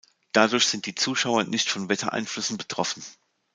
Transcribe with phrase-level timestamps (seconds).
[0.31, 3.03] Dadurch sind die Zuschauer nicht von Wettereinflüssen betroffen.